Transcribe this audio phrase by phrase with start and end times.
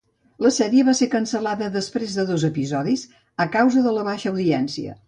[0.45, 3.05] La sèrie va ser cancel·lada després de dos episodis
[3.47, 4.99] a causa de la baixa audiència.